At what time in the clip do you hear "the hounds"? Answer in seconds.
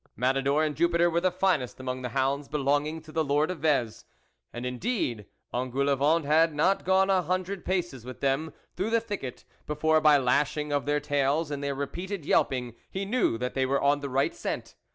2.01-2.47